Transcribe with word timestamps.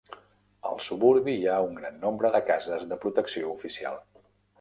Al 0.69 0.79
suburbi 0.85 1.35
hi 1.41 1.45
ha 1.51 1.57
un 1.65 1.77
gran 1.81 1.99
nombre 2.05 2.31
de 2.37 2.41
cases 2.47 2.87
de 2.95 2.99
protecció 3.05 3.53
oficial. 3.53 4.01